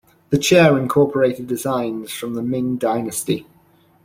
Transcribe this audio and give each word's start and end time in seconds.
The 0.31 0.39
chair 0.39 0.79
incorporated 0.79 1.45
designs 1.45 2.11
from 2.11 2.33
the 2.33 2.41
Ming 2.41 2.77
dynasty. 2.77 3.45